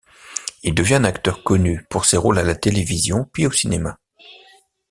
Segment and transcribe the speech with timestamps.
[0.63, 3.99] Il devient un acteur connu pour ses rôles à la télévision puis au cinéma.